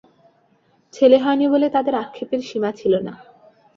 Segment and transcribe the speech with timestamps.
[0.93, 3.13] ছেলে হয়নি বলে তাদের আক্ষেপের সীমা ছিল না।